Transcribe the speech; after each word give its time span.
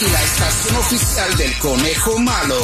Y 0.00 0.04
la 0.10 0.22
estación 0.22 0.76
oficial 0.76 1.36
del 1.36 1.58
Conejo 1.58 2.18
Malo. 2.20 2.54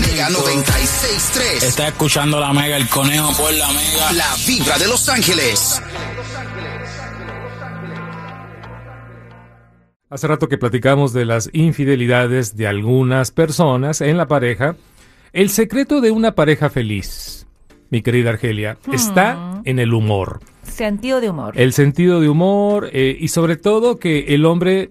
Mega 0.00 0.28
96.3. 0.28 1.64
Está 1.64 1.88
escuchando 1.88 2.38
la 2.38 2.52
Mega, 2.52 2.76
el 2.76 2.88
conejo 2.88 3.32
por 3.36 3.52
la 3.54 3.66
Mega. 3.72 4.12
La 4.12 4.36
vibra 4.46 4.78
de 4.78 4.86
Los 4.86 5.08
Ángeles. 5.08 5.82
Hace 10.08 10.28
rato 10.28 10.48
que 10.48 10.58
platicamos 10.58 11.12
de 11.12 11.24
las 11.24 11.50
infidelidades 11.52 12.56
de 12.56 12.68
algunas 12.68 13.32
personas 13.32 14.00
en 14.00 14.16
la 14.16 14.28
pareja. 14.28 14.76
El 15.32 15.50
secreto 15.50 16.00
de 16.00 16.12
una 16.12 16.36
pareja 16.36 16.70
feliz, 16.70 17.48
mi 17.90 18.00
querida 18.02 18.30
Argelia, 18.30 18.78
está 18.92 19.60
en 19.64 19.80
el 19.80 19.92
humor. 19.92 20.51
Sentido 20.72 21.20
de 21.20 21.30
humor. 21.30 21.52
El 21.56 21.72
sentido 21.72 22.20
de 22.20 22.28
humor 22.28 22.88
eh, 22.92 23.16
y 23.18 23.28
sobre 23.28 23.56
todo 23.56 23.98
que 23.98 24.34
el 24.34 24.44
hombre, 24.46 24.90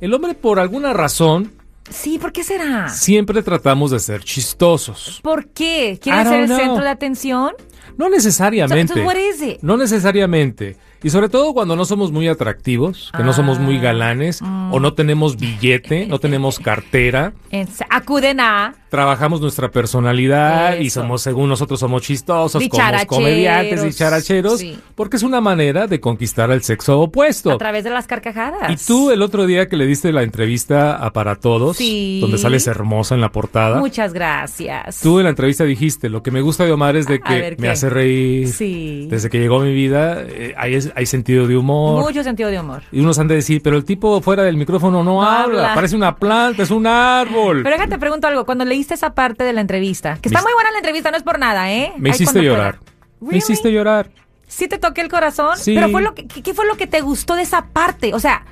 el 0.00 0.12
hombre 0.14 0.34
por 0.34 0.60
alguna 0.60 0.92
razón, 0.92 1.52
Sí, 1.90 2.18
¿por 2.18 2.32
qué 2.32 2.44
será? 2.44 2.88
siempre 2.88 3.42
tratamos 3.42 3.90
de 3.90 3.98
ser 3.98 4.22
chistosos. 4.22 5.20
¿Por 5.22 5.48
qué? 5.48 5.92
I 5.94 5.98
¿Quieres 5.98 6.24
don't 6.24 6.30
ser 6.34 6.40
el 6.42 6.46
know. 6.48 6.58
centro 6.58 6.84
de 6.84 6.90
atención? 6.90 7.52
No 7.98 8.08
necesariamente. 8.08 8.94
So- 8.94 9.00
so 9.00 9.06
what 9.06 9.16
is 9.16 9.42
it? 9.42 9.58
No 9.62 9.76
necesariamente. 9.76 10.76
Y 11.02 11.10
sobre 11.10 11.28
todo 11.28 11.52
cuando 11.52 11.74
no 11.76 11.84
somos 11.84 12.12
muy 12.12 12.28
atractivos, 12.28 13.10
que 13.16 13.22
no 13.24 13.32
somos 13.32 13.58
Ah. 13.58 13.62
muy 13.62 13.78
galanes, 13.80 14.40
o 14.70 14.78
no 14.80 14.94
tenemos 14.94 15.36
billete, 15.36 16.06
no 16.06 16.18
tenemos 16.20 16.58
cartera. 16.60 17.32
En- 17.50 17.68
acuden 17.90 18.38
a 18.40 18.74
trabajamos 18.92 19.40
nuestra 19.40 19.70
personalidad 19.70 20.76
y 20.76 20.90
somos, 20.90 21.22
según 21.22 21.48
nosotros, 21.48 21.80
somos 21.80 22.02
chistosos, 22.02 22.62
como 22.68 23.06
comediantes 23.06 23.82
y 23.86 23.90
characheros, 23.96 24.58
Sí. 24.60 24.78
porque 24.94 25.16
es 25.16 25.22
una 25.22 25.40
manera 25.40 25.86
de 25.86 25.98
conquistar 25.98 26.50
al 26.50 26.62
sexo 26.62 27.00
opuesto. 27.00 27.52
a 27.52 27.56
través 27.56 27.84
de 27.84 27.90
las 27.90 28.06
carcajadas. 28.06 28.70
Y 28.70 28.86
tú 28.86 29.10
el 29.10 29.22
otro 29.22 29.46
día 29.46 29.66
que 29.66 29.76
le 29.78 29.86
diste 29.86 30.12
la 30.12 30.22
entrevista 30.22 30.94
a 30.96 31.10
Para 31.14 31.36
Todos, 31.36 31.78
Sí. 31.78 32.18
donde 32.20 32.36
sales 32.36 32.66
hermosa 32.66 33.14
en 33.14 33.22
la 33.22 33.32
portada, 33.32 33.78
Muchas 33.78 34.12
gracias. 34.12 35.00
tú 35.00 35.18
en 35.20 35.24
la 35.24 35.30
entrevista 35.30 35.64
dijiste, 35.64 36.10
lo 36.10 36.22
que 36.22 36.30
me 36.30 36.42
gusta 36.42 36.66
de 36.66 36.72
Omar 36.72 36.94
es 36.96 37.06
de 37.06 37.18
que 37.20 37.32
ver, 37.34 37.58
me 37.58 37.70
hace 37.70 37.88
reír. 37.88 38.48
Sí. 38.48 39.06
Desde 39.10 39.30
que 39.30 39.38
llegó 39.38 39.60
a 39.60 39.64
mi 39.64 39.72
vida 39.72 40.20
eh, 40.20 40.54
hay, 40.58 40.78
hay 40.94 41.06
sentido 41.06 41.46
de 41.46 41.56
humor. 41.56 42.02
Mucho 42.04 42.22
sentido 42.22 42.50
de 42.50 42.60
humor. 42.60 42.82
Y 42.92 43.00
unos 43.00 43.18
han 43.18 43.28
de 43.28 43.36
decir, 43.36 43.62
pero 43.62 43.78
el 43.78 43.84
tipo 43.86 44.20
fuera 44.20 44.42
del 44.42 44.58
micrófono 44.58 45.02
no, 45.02 45.12
No 45.14 45.22
habla, 45.22 45.62
habla. 45.62 45.74
parece 45.74 45.96
una 45.96 46.14
planta, 46.16 46.62
es 46.62 46.70
un 46.70 46.86
árbol. 46.86 47.62
Pero 47.62 47.74
déjate 47.76 47.98
pregunto 47.98 48.26
algo. 48.26 48.44
Cuando 48.44 48.64
leíste 48.82 48.94
esa 48.94 49.14
parte 49.14 49.44
de 49.44 49.52
la 49.52 49.60
entrevista, 49.60 50.18
que 50.20 50.28
está 50.28 50.42
muy 50.42 50.52
buena 50.54 50.72
la 50.72 50.78
entrevista, 50.78 51.12
no 51.12 51.16
es 51.16 51.22
por 51.22 51.38
nada, 51.38 51.72
¿eh? 51.72 51.92
me 51.98 52.10
hiciste 52.10 52.42
llorar. 52.42 52.80
Me 53.20 53.36
hiciste 53.36 53.70
llorar. 53.70 54.10
Sí 54.48 54.66
te 54.66 54.76
toqué 54.78 55.02
el 55.02 55.08
corazón. 55.08 55.56
Sí. 55.56 55.74
Pero 55.74 55.88
fue 55.88 56.02
lo 56.02 56.14
que, 56.14 56.26
¿qué, 56.26 56.52
fue 56.52 56.66
lo 56.66 56.76
que 56.76 56.88
te 56.88 57.00
gustó 57.00 57.36
de 57.36 57.42
esa 57.42 57.66
parte? 57.66 58.12
O 58.12 58.18
sea, 58.18 58.44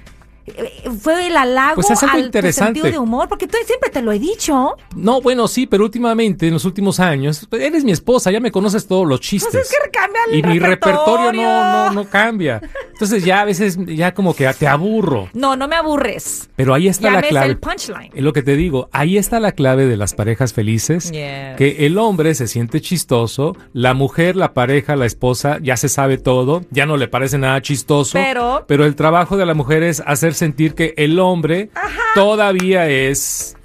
fue 1.00 1.26
el 1.26 1.36
halago 1.36 1.76
Pues 1.76 1.90
es 1.90 2.02
algo 2.02 2.16
al 2.16 2.30
tu 2.30 2.52
sentido 2.52 2.86
de 2.86 2.98
humor, 2.98 3.28
porque 3.28 3.46
tú 3.46 3.56
siempre 3.66 3.90
te 3.90 4.02
lo 4.02 4.12
he 4.12 4.18
dicho. 4.18 4.76
No, 4.96 5.20
bueno, 5.20 5.48
sí, 5.48 5.66
pero 5.66 5.84
últimamente, 5.84 6.46
en 6.48 6.54
los 6.54 6.64
últimos 6.64 7.00
años, 7.00 7.46
pues, 7.48 7.62
eres 7.62 7.84
mi 7.84 7.92
esposa, 7.92 8.30
ya 8.30 8.40
me 8.40 8.50
conoces 8.50 8.86
todos 8.86 9.06
los 9.06 9.20
chistes. 9.20 9.50
Pues 9.52 9.70
es 9.70 9.76
que 9.84 9.90
cambia 9.90 10.20
el 10.30 10.38
y 10.38 10.42
mi 10.42 10.58
repertorio 10.58 11.32
no, 11.32 11.86
no, 11.86 11.92
no 11.92 12.04
cambia. 12.08 12.60
Entonces 12.92 13.24
ya 13.24 13.40
a 13.40 13.44
veces, 13.44 13.78
ya 13.86 14.12
como 14.12 14.34
que 14.34 14.46
te 14.54 14.66
aburro. 14.66 15.28
No, 15.32 15.56
no 15.56 15.68
me 15.68 15.76
aburres. 15.76 16.50
Pero 16.56 16.74
ahí 16.74 16.88
está 16.88 17.04
Ya 17.08 17.12
la 17.12 17.22
clave. 17.22 17.46
el 17.46 17.58
punchline. 17.58 18.10
Es 18.14 18.22
lo 18.22 18.32
que 18.32 18.42
te 18.42 18.56
digo, 18.56 18.88
ahí 18.92 19.16
está 19.16 19.40
la 19.40 19.52
clave 19.52 19.86
de 19.86 19.96
las 19.96 20.14
parejas 20.14 20.52
felices. 20.52 21.10
Yes. 21.10 21.56
Que 21.56 21.86
el 21.86 21.96
hombre 21.98 22.34
se 22.34 22.46
siente 22.46 22.80
chistoso, 22.80 23.56
la 23.72 23.94
mujer, 23.94 24.36
la 24.36 24.52
pareja, 24.52 24.96
la 24.96 25.06
esposa, 25.06 25.58
ya 25.62 25.76
se 25.76 25.88
sabe 25.88 26.18
todo, 26.18 26.62
ya 26.70 26.84
no 26.86 26.96
le 26.96 27.08
parece 27.08 27.38
nada 27.38 27.60
chistoso. 27.62 28.12
Pero- 28.18 28.64
pero 28.66 28.84
el 28.84 28.94
trabajo 28.96 29.36
de 29.36 29.46
la 29.46 29.54
mujer 29.54 29.82
es 29.82 30.02
hacer 30.06 30.34
sentir 30.40 30.74
que 30.74 30.94
el 30.96 31.18
hombre 31.20 31.70
todavía 32.14 32.88
es 32.88 33.56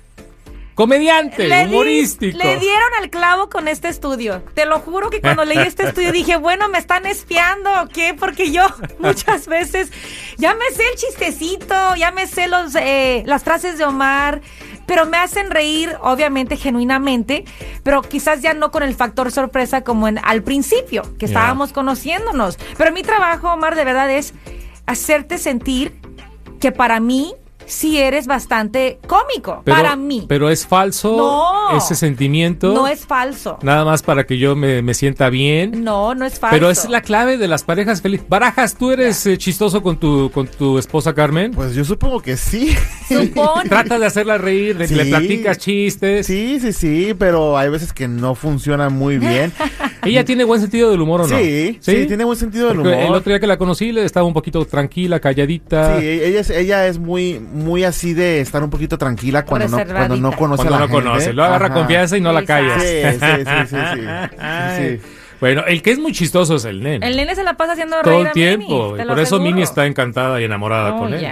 comediante, 0.75 1.47
Le 1.47 1.65
di- 1.67 1.73
humorístico. 1.73 2.37
le 2.37 2.57
dieron 2.57 2.89
al 3.01 3.09
clavo 3.09 3.49
con 3.49 3.67
este 3.69 3.87
estudio. 3.87 4.43
Te 4.55 4.65
lo 4.65 4.79
juro 4.79 5.09
que 5.09 5.21
cuando 5.21 5.45
leí 5.45 5.57
este 5.59 5.83
estudio 5.87 6.11
dije, 6.11 6.35
bueno, 6.47 6.67
me 6.67 6.77
están 6.77 7.05
espiando 7.05 7.69
o 7.83 7.87
qué, 7.87 8.13
porque 8.13 8.51
yo 8.51 8.63
muchas 8.99 9.47
veces 9.47 9.89
ya 10.37 10.53
me 10.53 10.65
sé 10.75 10.83
el 10.91 10.97
chistecito, 10.99 11.95
ya 11.95 12.11
me 12.11 12.27
sé 12.27 12.47
los, 12.49 12.75
eh, 12.75 13.23
las 13.25 13.43
frases 13.45 13.77
de 13.77 13.85
Omar, 13.85 14.41
pero 14.85 15.05
me 15.05 15.15
hacen 15.17 15.49
reír, 15.49 15.95
obviamente, 16.01 16.57
genuinamente, 16.57 17.45
pero 17.83 18.01
quizás 18.01 18.41
ya 18.41 18.53
no 18.53 18.69
con 18.69 18.83
el 18.83 18.93
factor 18.95 19.31
sorpresa 19.31 19.81
como 19.85 20.09
en, 20.09 20.19
al 20.23 20.43
principio, 20.43 21.03
que 21.17 21.25
estábamos 21.25 21.71
conociéndonos. 21.71 22.57
Pero 22.77 22.91
mi 22.91 23.01
trabajo, 23.01 23.49
Omar, 23.53 23.75
de 23.75 23.85
verdad 23.85 24.11
es 24.11 24.33
hacerte 24.87 25.37
sentir 25.37 25.93
que 26.65 26.71
para 26.71 26.99
mí 26.99 27.35
sí 27.65 27.97
eres 27.99 28.27
bastante 28.27 28.99
cómico. 29.07 29.61
Pero- 29.63 29.77
para 29.77 29.95
mí. 29.95 30.25
Pero 30.27 30.49
es 30.49 30.65
falso 30.65 31.15
No. 31.17 31.77
ese 31.77 31.95
sentimiento. 31.95 32.73
No 32.73 32.87
es 32.87 33.05
falso. 33.05 33.57
Nada 33.61 33.85
más 33.85 34.01
para 34.03 34.25
que 34.25 34.37
yo 34.37 34.55
me, 34.55 34.81
me 34.81 34.93
sienta 34.93 35.29
bien. 35.29 35.83
No, 35.83 36.15
no 36.15 36.25
es 36.25 36.39
falso. 36.39 36.55
Pero 36.55 36.69
es 36.69 36.87
la 36.89 37.01
clave 37.01 37.37
de 37.37 37.47
las 37.47 37.63
parejas 37.63 38.01
felices. 38.01 38.27
Barajas, 38.29 38.75
¿tú 38.77 38.91
eres 38.91 39.25
eh, 39.25 39.37
chistoso 39.37 39.81
con 39.83 39.97
tu, 39.97 40.31
con 40.31 40.47
tu 40.47 40.77
esposa 40.77 41.13
Carmen? 41.13 41.51
Pues 41.51 41.73
yo 41.75 41.83
supongo 41.83 42.21
que 42.21 42.37
sí. 42.37 42.75
Supone. 43.07 43.69
Trata 43.69 43.99
de 43.99 44.05
hacerla 44.05 44.37
reír, 44.37 44.77
de 44.77 44.87
le 44.87 45.05
platicas 45.05 45.57
chistes. 45.57 46.25
Sí, 46.27 46.59
sí, 46.59 46.73
sí, 46.73 47.13
pero 47.17 47.57
hay 47.57 47.69
veces 47.69 47.93
que 47.93 48.07
no 48.07 48.35
funciona 48.35 48.89
muy 48.89 49.17
bien. 49.17 49.51
¿Ella 50.03 50.23
tiene 50.23 50.43
buen 50.43 50.61
sentido 50.61 50.91
del 50.91 51.01
humor 51.01 51.21
o 51.21 51.27
no? 51.27 51.37
Sí, 51.37 51.77
sí, 51.81 52.05
tiene 52.05 52.23
buen 52.23 52.37
sentido 52.37 52.67
del 52.67 52.77
Porque 52.77 52.93
humor. 52.93 53.05
El 53.05 53.13
otro 53.13 53.31
día 53.31 53.39
que 53.39 53.47
la 53.47 53.57
conocí 53.57 53.91
le 53.91 54.05
estaba 54.05 54.25
un 54.25 54.33
poquito 54.33 54.63
tranquila, 54.65 55.19
calladita. 55.19 55.99
Sí, 55.99 56.05
ella 56.07 56.39
es, 56.41 56.49
ella 56.51 56.87
es 56.87 56.99
muy, 56.99 57.39
muy 57.55 57.83
así 57.83 58.13
de 58.13 58.41
estar 58.41 58.63
un 58.63 58.69
poquito 58.69 58.97
tranquila 58.97 59.43
cuando 59.45 59.67
no, 59.77 59.83
cuando 59.85 60.15
no 60.17 60.31
conoce 60.33 60.57
Cuando 60.63 60.75
a 60.75 60.79
la 60.79 60.85
no 60.87 60.91
gente. 60.93 61.03
conoce, 61.09 61.33
lo 61.33 61.43
agarra 61.43 61.65
Ajá. 61.67 61.73
confianza 61.75 62.17
y 62.17 62.21
no 62.21 62.31
la 62.31 62.43
callas. 62.45 62.81
Sí, 62.83 62.87
sí, 62.87 63.19
sí, 63.19 63.67
sí, 63.69 63.75
sí. 63.95 64.01
Ay. 64.39 64.77
Sí, 64.77 64.97
sí. 65.03 65.11
Bueno, 65.37 65.65
el 65.67 65.81
que 65.81 65.91
es 65.91 65.99
muy 65.99 66.13
chistoso 66.13 66.55
es 66.55 66.63
el 66.63 66.81
nene. 66.81 67.05
El 67.05 67.17
nene 67.17 67.35
se 67.35 67.43
la 67.43 67.55
pasa 67.55 67.73
haciendo 67.73 67.97
Todo 68.01 68.09
reír 68.13 68.21
el 68.21 68.27
a 68.27 68.31
tiempo. 68.31 68.67
Mini, 68.85 68.95
te 68.95 69.01
y 69.01 69.05
lo 69.05 69.13
por 69.13 69.19
eso. 69.19 69.39
Mini 69.39 69.61
está 69.63 69.85
encantada 69.85 70.39
y 70.39 70.45
enamorada 70.45 70.95
Oh, 70.95 70.99
con 70.99 71.13
él. 71.13 71.19
yes, 71.19 71.27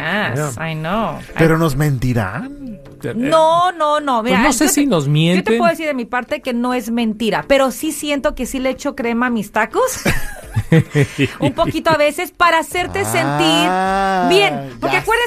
Yeah. 0.57 0.71
I 0.71 0.75
know. 0.75 1.19
Pero 1.37 1.57
nos 1.57 1.77
mentirán. 1.77 2.79
No, 3.15 3.71
no, 3.71 4.01
no. 4.01 4.21
Mira, 4.21 4.35
Pues 4.39 4.45
no 4.47 4.53
sé 4.53 4.67
si 4.67 4.81
te- 4.83 4.87
nos 4.87 5.03
Yo 5.05 5.07
te 5.07 5.11
mienten. 5.13 5.57
puedo 5.57 5.69
decir 5.71 5.87
de 5.87 5.93
mi 5.93 6.03
parte 6.03 6.41
que 6.41 6.53
no 6.53 6.73
es 6.73 6.91
mentira, 6.91 7.45
pero 7.47 7.71
sí 7.71 7.93
siento 7.93 8.35
que 8.35 8.45
sí 8.45 8.59
le 8.59 8.71
echo 8.71 8.93
crema 8.93 9.27
a 9.27 9.29
mis 9.29 9.53
tacos. 9.53 10.01
un 11.39 11.53
poquito 11.53 11.89
a 11.89 11.97
veces 11.97 12.31
para 12.31 12.59
hacerte 12.59 13.03
Ah, 13.05 13.05
sentir. 13.05 13.69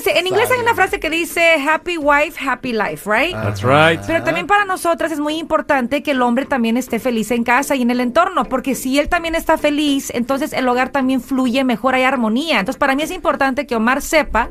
En 0.05 0.27
inglés 0.27 0.51
hay 0.51 0.61
una 0.61 0.75
frase 0.75 1.01
que 1.01 1.11
dice 1.11 1.55
happy 1.69 1.97
wife, 1.99 2.39
happy 2.47 2.73
life, 2.73 3.09
right? 3.11 3.33
That's 3.33 3.63
right. 3.63 4.01
Pero 4.07 4.23
también 4.25 4.47
para 4.47 4.65
nosotras 4.65 5.11
es 5.13 5.19
muy 5.19 5.37
importante 5.39 6.03
que 6.03 6.11
el 6.13 6.23
hombre 6.23 6.45
también 6.47 6.77
esté 6.77 6.99
feliz 6.99 7.31
en 7.31 7.45
casa 7.45 7.75
y 7.75 7.83
en 7.83 7.91
el 7.91 8.01
entorno, 8.01 8.45
porque 8.45 8.75
si 8.75 8.99
él 8.99 9.09
también 9.09 9.35
está 9.35 9.59
feliz, 9.59 10.11
entonces 10.15 10.53
el 10.53 10.69
hogar 10.69 10.91
también 10.91 11.21
fluye 11.21 11.65
mejor, 11.65 11.95
hay 11.95 12.03
armonía. 12.05 12.61
Entonces 12.61 12.79
para 12.79 12.95
mí 12.95 13.03
es 13.03 13.11
importante 13.11 13.67
que 13.67 13.75
Omar 13.77 14.03
sepa 14.03 14.51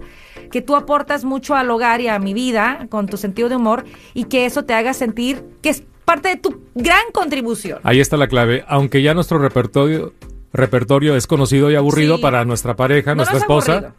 que 0.51 0.62
tú 0.62 0.75
aportas 0.75 1.24
mucho 1.24 1.56
al 1.56 1.69
hogar 1.69 2.01
y 2.01 2.07
a 2.07 2.18
mi 2.19 2.33
vida 2.33 2.88
con 2.89 3.07
tu 3.07 3.18
sentido 3.18 3.47
de 3.50 3.56
humor 3.56 3.86
y 4.13 4.25
que 4.25 4.45
eso 4.45 4.63
te 4.65 4.74
haga 4.74 4.94
sentir 4.94 5.44
que 5.62 5.69
es 5.69 5.83
parte 6.06 6.30
de 6.30 6.36
tu 6.38 6.62
gran 6.75 7.01
contribución. 7.13 7.80
Ahí 7.83 8.00
está 8.00 8.18
la 8.18 8.27
clave. 8.27 8.63
Aunque 8.68 9.01
ya 9.01 9.13
nuestro 9.13 9.38
repertorio, 9.39 10.13
repertorio 10.53 11.15
es 11.15 11.27
conocido 11.27 11.71
y 11.71 11.75
aburrido 11.75 12.18
Sí. 12.18 12.21
para 12.21 12.45
nuestra 12.45 12.75
pareja, 12.75 13.12
No, 13.12 13.18
nuestra 13.18 13.38
es 13.38 13.44
esposa, 13.44 13.71
aburrido. 13.74 13.94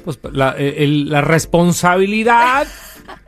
Pues 0.00 0.18
la, 0.32 0.54
eh, 0.58 0.76
el- 0.78 1.08
la 1.10 1.20
responsabilidad 1.20 2.66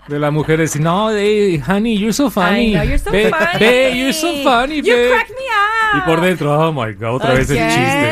de 0.09 0.19
la 0.19 0.31
mujer 0.31 0.59
decir, 0.59 0.83
no, 0.83 1.11
hey, 1.13 1.61
honey, 1.67 1.97
you're 1.99 2.13
so 2.13 2.31
funny. 2.31 2.71
I 2.71 2.75
know, 2.75 2.83
you're 2.85 2.99
so 2.99 3.11
funny. 3.11 3.31
babe, 3.61 3.95
you're 3.97 4.13
so 4.13 4.29
funny, 4.43 4.77
You 4.83 4.95
crack 4.95 5.29
me 5.31 5.35
up. 5.35 5.99
Y 5.99 6.01
por 6.09 6.21
dentro, 6.21 6.59
oh 6.69 6.73
my 6.73 6.93
god, 6.95 7.15
otra 7.17 7.35
vez 7.35 7.51
el 7.51 7.59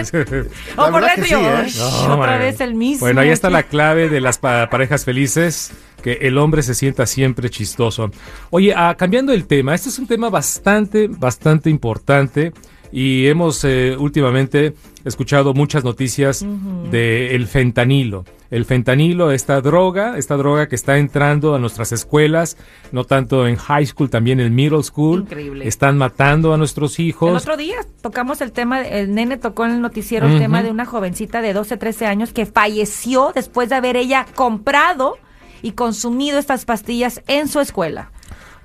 chiste. 0.02 0.44
O 0.76 0.90
por 0.90 1.04
dentro 1.04 1.26
yo, 1.26 1.38
sí, 1.40 1.44
¿eh? 1.44 1.64
"Ush, 1.66 1.78
No, 1.78 2.14
otra 2.14 2.16
man. 2.32 2.38
vez 2.38 2.60
el 2.60 2.74
mismo. 2.74 3.00
Bueno, 3.00 3.20
ahí 3.22 3.30
está 3.30 3.50
la 3.50 3.62
clave 3.64 4.08
de 4.08 4.20
las 4.20 4.38
pa- 4.38 4.68
parejas 4.70 5.04
felices, 5.04 5.72
que 6.02 6.12
el 6.22 6.38
hombre 6.38 6.62
se 6.62 6.74
sienta 6.74 7.06
siempre 7.06 7.50
chistoso. 7.50 8.10
Oye, 8.50 8.72
ah, 8.76 8.94
cambiando 8.98 9.32
el 9.32 9.46
tema, 9.46 9.74
este 9.74 9.88
es 9.88 9.98
un 9.98 10.06
tema 10.06 10.30
bastante, 10.30 11.08
bastante 11.08 11.70
importante 11.70 12.52
y 12.92 13.26
hemos 13.26 13.64
eh, 13.64 13.96
últimamente 13.98 14.74
escuchado 15.04 15.54
muchas 15.54 15.82
noticias 15.84 16.44
del 16.90 17.46
fentanilo. 17.46 18.24
El 18.50 18.64
fentanilo, 18.64 19.30
esta 19.30 19.60
droga, 19.60 20.18
esta 20.18 20.36
droga 20.36 20.68
que 20.68 20.74
está 20.74 20.98
entrando 20.98 21.54
a 21.54 21.60
nuestras 21.60 21.92
escuelas, 21.92 22.56
no 22.90 23.04
tanto 23.04 23.46
en 23.46 23.54
high 23.56 23.86
school, 23.86 24.10
también 24.10 24.40
en 24.40 24.52
middle 24.54 24.82
school. 24.82 25.20
Increíble. 25.20 25.68
Están 25.68 25.96
matando 25.96 26.52
a 26.52 26.56
nuestros 26.56 26.98
hijos. 26.98 27.30
El 27.30 27.36
otro 27.36 27.56
día 27.56 27.76
tocamos 28.02 28.40
el 28.40 28.50
tema, 28.50 28.82
el 28.82 29.14
nene 29.14 29.36
tocó 29.36 29.66
en 29.66 29.72
el 29.72 29.80
noticiero 29.80 30.26
el 30.26 30.38
tema 30.38 30.64
de 30.64 30.70
una 30.70 30.84
jovencita 30.84 31.40
de 31.42 31.52
12, 31.52 31.76
13 31.76 32.06
años 32.06 32.32
que 32.32 32.44
falleció 32.44 33.30
después 33.34 33.68
de 33.68 33.76
haber 33.76 33.96
ella 33.96 34.26
comprado 34.34 35.16
y 35.62 35.72
consumido 35.72 36.38
estas 36.38 36.64
pastillas 36.64 37.22
en 37.28 37.46
su 37.46 37.60
escuela. 37.60 38.10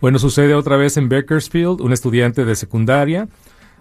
Bueno, 0.02 0.18
sucede 0.20 0.56
otra 0.56 0.78
vez 0.78 0.98
en 0.98 1.10
Bakersfield, 1.10 1.82
un 1.82 1.94
estudiante 1.94 2.44
de 2.44 2.56
secundaria 2.56 3.28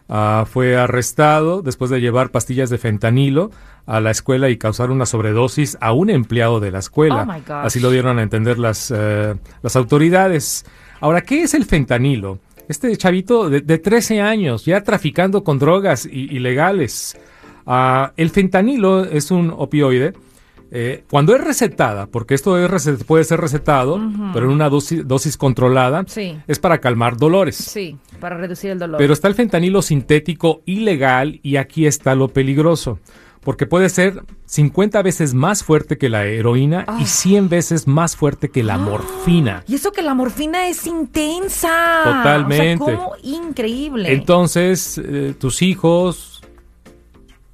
ah, 0.09 0.45
fue 0.51 0.77
arrestado 0.77 1.63
después 1.63 1.91
de 1.91 2.01
llevar 2.01 2.31
pastillas 2.31 2.71
de 2.71 2.79
fentanilo 2.79 3.51
a 3.87 4.01
la 4.01 4.11
escuela 4.11 4.49
y 4.49 4.57
causar 4.57 4.91
una 4.91 5.07
sobredosis 5.07 5.77
a 5.81 5.93
un 5.93 6.11
empleado 6.11 6.61
de 6.61 6.71
la 6.71 6.79
escuela. 6.79 7.43
Oh. 7.49 7.53
Así 7.55 7.81
lo 7.81 7.91
dieron 7.91 8.19
a 8.19 8.23
entender 8.23 8.59
las, 8.59 8.93
eh, 8.95 9.35
las 9.63 9.77
autoridades. 9.77 10.65
Ahora, 11.01 11.21
¿qué 11.21 11.43
es 11.43 11.55
el 11.55 11.65
fentanilo? 11.65 12.39
Este 12.69 12.97
chavito 12.97 13.51
de, 13.51 13.61
de 13.61 13.79
13 13.79 14.23
años, 14.23 14.65
ya 14.65 14.83
traficando 14.83 15.45
con 15.45 15.59
drogas 15.59 16.07
ilegales. 16.07 17.19
Ah, 17.67 18.13
el 18.17 18.31
fentanilo 18.31 19.05
es 19.05 19.31
un 19.31 19.53
opioide. 19.55 20.15
Eh, 20.71 21.05
cuando 21.09 21.35
es 21.37 21.41
recetada, 21.43 22.07
porque 22.07 22.35
esto 22.35 22.59
es 22.59 23.05
puede 23.05 23.25
ser 23.25 23.41
recetado, 23.41 24.01
pero 24.33 24.47
en 24.47 24.53
una 24.53 24.69
dosis, 24.69 25.07
dosis 25.07 25.37
controlada, 25.37 26.05
Sí. 26.07 26.37
es 26.49 26.59
para 26.59 26.79
calmar 26.79 27.17
dolores. 27.17 27.57
Sí, 27.57 27.97
para 28.21 28.37
reducir 28.37 28.71
el 28.73 28.79
dolor. 28.79 28.99
Pero 28.99 29.13
está 29.13 29.29
el 29.29 29.35
fentanilo 29.35 29.83
sintético 29.83 30.63
ilegal 30.67 31.39
y 31.43 31.57
aquí 31.57 31.87
está 31.87 32.15
lo 32.15 32.29
peligroso. 32.29 32.99
Porque 33.41 33.67
puede 33.67 33.91
ser 33.91 34.23
50 34.47 35.03
veces 35.03 35.35
más 35.35 35.63
fuerte 35.65 35.99
que 35.99 36.09
la 36.09 36.25
heroína 36.25 36.87
Ah. 36.89 36.97
y 36.99 37.05
100 37.05 37.51
veces 37.51 37.87
más 37.87 38.17
fuerte 38.17 38.49
que 38.49 38.63
la 38.63 38.79
morfina. 38.79 39.63
Y 39.69 39.75
eso 39.75 39.93
que 39.93 40.01
la 40.01 40.15
morfina 40.15 40.67
es 40.67 40.87
intensa. 40.87 42.01
Totalmente. 42.05 42.83
O 42.83 42.87
sea, 42.87 42.97
cómo 42.97 43.13
increíble. 43.23 44.13
Entonces, 44.15 44.97
eh, 45.05 45.35
tus 45.39 45.61
hijos 45.61 46.41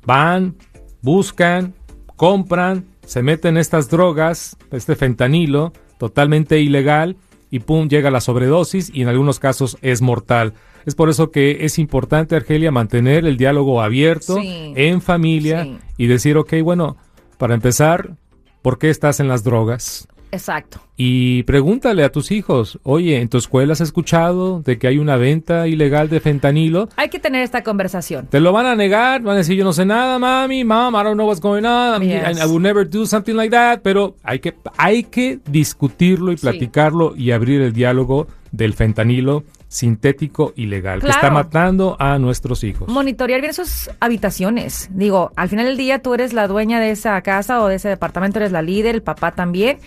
van, 0.06 0.54
buscan, 1.02 1.74
compran, 2.16 2.84
se 3.10 3.24
meten 3.24 3.56
estas 3.56 3.90
drogas, 3.90 4.56
este 4.70 4.94
fentanilo, 4.94 5.72
totalmente 5.98 6.60
ilegal, 6.60 7.16
y 7.50 7.58
pum, 7.58 7.88
llega 7.88 8.12
la 8.12 8.20
sobredosis 8.20 8.88
y 8.94 9.02
en 9.02 9.08
algunos 9.08 9.40
casos 9.40 9.76
es 9.82 10.00
mortal. 10.00 10.54
Es 10.86 10.94
por 10.94 11.10
eso 11.10 11.32
que 11.32 11.64
es 11.64 11.80
importante, 11.80 12.36
Argelia, 12.36 12.70
mantener 12.70 13.26
el 13.26 13.36
diálogo 13.36 13.82
abierto 13.82 14.36
Sí. 14.40 14.72
en 14.76 15.02
familia 15.02 15.64
Sí. 15.64 15.78
y 15.96 16.06
decir, 16.06 16.36
ok, 16.36 16.54
bueno, 16.62 16.98
para 17.36 17.54
empezar, 17.54 18.14
¿por 18.62 18.78
qué 18.78 18.90
estás 18.90 19.18
en 19.18 19.26
las 19.26 19.42
drogas? 19.42 20.06
Exacto. 20.32 20.80
Y 20.96 21.42
pregúntale 21.44 22.04
a 22.04 22.12
tus 22.12 22.30
hijos, 22.30 22.78
oye, 22.82 23.20
¿en 23.20 23.28
tu 23.28 23.38
escuela 23.38 23.72
has 23.72 23.80
escuchado 23.80 24.60
de 24.60 24.78
que 24.78 24.86
hay 24.86 24.98
una 24.98 25.16
venta 25.16 25.66
ilegal 25.66 26.08
de 26.08 26.20
fentanilo? 26.20 26.88
Hay 26.96 27.08
que 27.08 27.18
tener 27.18 27.42
esta 27.42 27.62
conversación. 27.62 28.26
Te 28.26 28.38
lo 28.40 28.52
van 28.52 28.66
a 28.66 28.76
negar, 28.76 29.22
van 29.22 29.34
a 29.34 29.38
decir, 29.38 29.56
yo 29.56 29.64
no 29.64 29.72
sé 29.72 29.84
nada, 29.86 30.18
mami, 30.18 30.62
mom, 30.64 30.94
I 30.94 31.02
don't 31.02 31.14
know 31.14 31.26
what's 31.26 31.40
going 31.40 31.64
on, 31.64 32.02
I, 32.02 32.06
Yes. 32.06 32.38
I 32.40 32.46
will 32.46 32.60
never 32.62 32.88
do 32.88 33.06
something 33.06 33.34
like 33.34 33.50
that, 33.50 33.80
pero 33.82 34.14
hay 34.22 34.38
que, 34.40 34.54
hay 34.76 35.04
que 35.04 35.40
discutirlo 35.48 36.32
y 36.32 36.36
Sí. 36.36 36.42
platicarlo 36.42 37.14
y 37.16 37.30
abrir 37.30 37.60
el 37.62 37.72
diálogo 37.72 38.26
del 38.52 38.74
fentanilo 38.74 39.44
sintético 39.68 40.52
ilegal 40.56 41.00
que 41.00 41.06
está 41.06 41.20
Claro. 41.20 41.34
matando 41.36 41.96
a 42.00 42.18
nuestros 42.18 42.64
hijos. 42.64 42.88
Monitorear 42.88 43.40
bien 43.40 43.54
sus 43.54 43.88
habitaciones. 44.00 44.90
Digo, 44.92 45.30
al 45.36 45.48
final 45.48 45.66
del 45.66 45.76
día 45.76 46.00
tú 46.02 46.12
eres 46.12 46.32
la 46.32 46.48
dueña 46.48 46.80
de 46.80 46.90
esa 46.90 47.20
casa 47.22 47.62
o 47.62 47.68
de 47.68 47.76
ese 47.76 47.88
departamento, 47.88 48.38
eres 48.40 48.50
la 48.52 48.62
líder, 48.62 48.96
el 48.96 49.02
papá 49.02 49.30
también. 49.32 49.78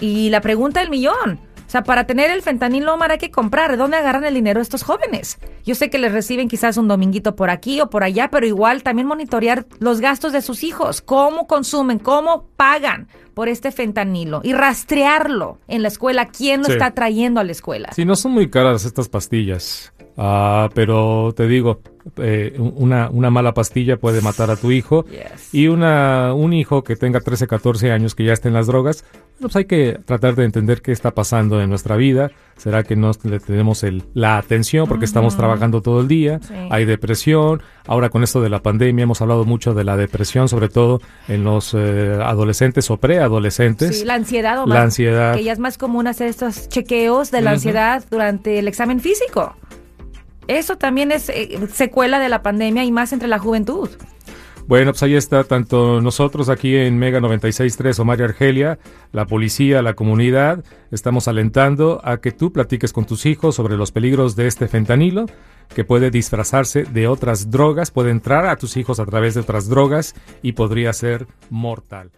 Y 0.00 0.30
la 0.30 0.40
pregunta 0.40 0.80
del 0.80 0.90
millón. 0.90 1.40
O 1.66 1.70
sea, 1.70 1.82
para 1.84 2.06
tener 2.06 2.30
el 2.30 2.40
fentanilo, 2.40 2.94
Omar, 2.94 3.10
hay 3.12 3.18
que 3.18 3.30
comprar. 3.30 3.70
¿De 3.70 3.76
dónde 3.76 3.98
agarran 3.98 4.24
el 4.24 4.32
dinero 4.32 4.62
estos 4.62 4.82
jóvenes? 4.82 5.38
Yo 5.66 5.74
sé 5.74 5.90
que 5.90 5.98
les 5.98 6.12
reciben 6.12 6.48
quizás 6.48 6.78
un 6.78 6.88
dominguito 6.88 7.36
por 7.36 7.50
aquí 7.50 7.78
o 7.82 7.90
por 7.90 8.04
allá, 8.04 8.30
pero 8.30 8.46
igual 8.46 8.82
también 8.82 9.06
monitorear 9.06 9.66
los 9.78 10.00
gastos 10.00 10.32
de 10.32 10.40
sus 10.40 10.64
hijos. 10.64 11.02
Cómo 11.02 11.46
consumen, 11.46 11.98
cómo 11.98 12.46
pagan 12.56 13.08
por 13.34 13.48
este 13.50 13.70
fentanilo. 13.70 14.40
Y 14.44 14.54
rastrearlo 14.54 15.58
en 15.68 15.82
la 15.82 15.88
escuela. 15.88 16.26
¿Quién 16.28 16.60
lo 16.60 16.66
Sí. 16.68 16.72
está 16.72 16.92
trayendo 16.92 17.38
a 17.40 17.44
la 17.44 17.52
escuela? 17.52 17.90
Sí, 17.94 18.06
no 18.06 18.16
son 18.16 18.32
muy 18.32 18.48
caras 18.48 18.86
estas 18.86 19.10
pastillas. 19.10 19.92
Ah, 20.16 20.70
pero 20.74 21.32
te 21.36 21.46
digo, 21.46 21.80
eh, 22.16 22.56
una, 22.58 23.10
una 23.10 23.30
mala 23.30 23.52
pastilla 23.54 23.98
puede 23.98 24.20
matar 24.22 24.50
a 24.50 24.56
tu 24.56 24.72
hijo. 24.72 25.04
Yes. 25.04 25.52
Y 25.54 25.68
una, 25.68 26.32
un 26.34 26.54
hijo 26.54 26.82
que 26.82 26.96
tenga 26.96 27.20
13, 27.20 27.46
14 27.46 27.92
años 27.92 28.14
que 28.14 28.24
ya 28.24 28.32
esté 28.32 28.48
en 28.48 28.54
las 28.54 28.66
drogas, 28.66 29.04
pues 29.40 29.56
hay 29.56 29.64
que 29.64 29.98
tratar 30.04 30.34
de 30.34 30.44
entender 30.44 30.82
qué 30.82 30.92
está 30.92 31.12
pasando 31.12 31.60
en 31.60 31.70
nuestra 31.70 31.96
vida. 31.96 32.30
¿Será 32.56 32.82
que 32.82 32.96
no 32.96 33.12
le 33.22 33.38
tenemos 33.38 33.84
el, 33.84 34.02
la 34.14 34.36
atención 34.36 34.88
porque 34.88 35.04
estamos 35.04 35.36
trabajando 35.36 35.80
todo 35.80 36.00
el 36.00 36.08
día? 36.08 36.40
Sí. 36.42 36.54
Hay 36.70 36.84
depresión. 36.84 37.62
Ahora 37.86 38.10
con 38.10 38.24
esto 38.24 38.40
de 38.40 38.48
la 38.48 38.62
pandemia 38.62 39.04
hemos 39.04 39.22
hablado 39.22 39.44
mucho 39.44 39.74
de 39.74 39.84
la 39.84 39.96
depresión, 39.96 40.48
sobre 40.48 40.68
todo 40.68 41.00
en 41.28 41.44
los 41.44 41.72
eh, 41.74 42.18
adolescentes 42.22 42.90
o 42.90 42.96
preadolescentes. 42.96 44.00
Sí, 44.00 44.04
la 44.04 44.14
ansiedad, 44.14 44.62
Omar. 44.62 44.78
La 44.78 44.84
ansiedad. 44.84 45.34
Que 45.36 45.44
ya 45.44 45.52
es 45.52 45.58
más 45.58 45.78
común 45.78 46.06
hacer 46.08 46.26
estos 46.26 46.68
chequeos 46.68 47.30
de 47.30 47.42
la 47.42 47.52
ansiedad 47.52 48.04
durante 48.10 48.58
el 48.58 48.66
examen 48.66 49.00
físico. 49.00 49.54
Eso 50.48 50.76
también 50.76 51.12
es 51.12 51.28
eh, 51.28 51.58
secuela 51.72 52.18
de 52.18 52.28
la 52.28 52.42
pandemia 52.42 52.82
y 52.82 52.90
más 52.90 53.12
entre 53.12 53.28
la 53.28 53.38
juventud. 53.38 53.90
Bueno, 54.68 54.92
pues 54.92 55.02
ahí 55.02 55.14
está 55.14 55.44
tanto 55.44 56.02
nosotros 56.02 56.50
aquí 56.50 56.76
en 56.76 56.98
Mega 56.98 57.20
96.3 57.20 57.98
Omar 58.00 58.20
y 58.20 58.24
Argelia, 58.24 58.78
la 59.12 59.24
policía, 59.24 59.80
la 59.80 59.94
comunidad, 59.94 60.62
estamos 60.90 61.26
alentando 61.26 62.02
a 62.04 62.20
que 62.20 62.32
tú 62.32 62.52
platiques 62.52 62.92
con 62.92 63.06
tus 63.06 63.24
hijos 63.24 63.54
sobre 63.54 63.78
los 63.78 63.92
peligros 63.92 64.36
de 64.36 64.46
este 64.46 64.68
fentanilo, 64.68 65.24
que 65.74 65.84
puede 65.84 66.10
disfrazarse 66.10 66.82
de 66.84 67.08
otras 67.08 67.50
drogas, 67.50 67.90
puede 67.90 68.10
entrar 68.10 68.44
a 68.44 68.56
tus 68.56 68.76
hijos 68.76 69.00
a 69.00 69.06
través 69.06 69.32
de 69.32 69.40
otras 69.40 69.70
drogas 69.70 70.14
y 70.42 70.52
podría 70.52 70.92
ser 70.92 71.26
mortal. 71.48 72.10